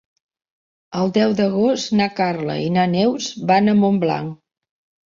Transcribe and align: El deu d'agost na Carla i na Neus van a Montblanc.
El 1.01 1.13
deu 1.17 1.35
d'agost 1.41 1.93
na 2.01 2.09
Carla 2.21 2.59
i 2.65 2.73
na 2.81 2.89
Neus 2.99 3.31
van 3.55 3.75
a 3.77 3.79
Montblanc. 3.85 4.39